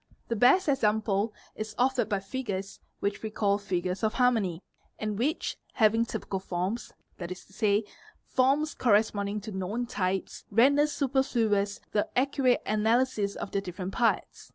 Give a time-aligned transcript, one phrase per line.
[0.29, 4.63] The best example is offered by figures which we call_ "figures of harmony,"
[4.97, 7.83] and which, having typical forms, that is to say,
[8.25, 14.49] forms corresponding to known types, render superfluous the accurate analysis of their different parts.